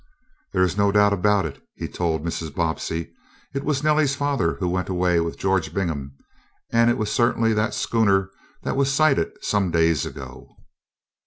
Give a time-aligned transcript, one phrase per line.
[0.51, 2.55] "There is no doubt about it," he told Mrs.
[2.55, 3.13] Bobbsey.
[3.53, 6.17] "It was Nellie's father who went away with George Bingham,
[6.71, 8.31] and it was certainly that schooner
[8.63, 10.55] that was sighted some days ago."